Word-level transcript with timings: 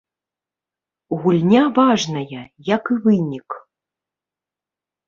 Гульня 1.19 1.61
важная, 1.77 2.25
як 2.75 2.83
і 2.97 3.01
вынік. 3.05 3.47